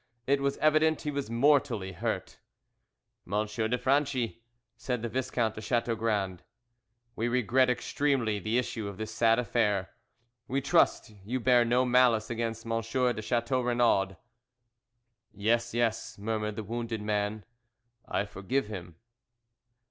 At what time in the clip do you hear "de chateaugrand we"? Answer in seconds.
5.53-7.27